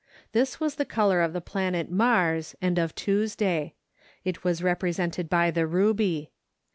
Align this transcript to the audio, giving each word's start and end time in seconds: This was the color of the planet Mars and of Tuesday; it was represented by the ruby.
This 0.31 0.59
was 0.59 0.77
the 0.77 0.83
color 0.83 1.21
of 1.21 1.31
the 1.31 1.39
planet 1.41 1.91
Mars 1.91 2.55
and 2.59 2.79
of 2.79 2.95
Tuesday; 2.95 3.75
it 4.25 4.43
was 4.43 4.63
represented 4.63 5.29
by 5.29 5.51
the 5.51 5.67
ruby. 5.67 6.31